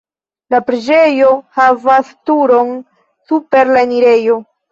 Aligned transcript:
La 0.53 0.59
preĝejo 0.69 1.27
havas 1.59 2.09
turon 2.29 2.73
super 3.33 3.73
la 3.77 3.87
enirejo. 3.89 4.39